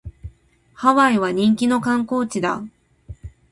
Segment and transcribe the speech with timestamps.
[0.73, 2.63] ハワイは人気の観光地だ